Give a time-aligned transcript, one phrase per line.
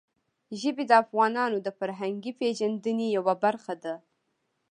[0.61, 3.93] ژبې د افغانانو د فرهنګي پیژندنې یوه برخه ده.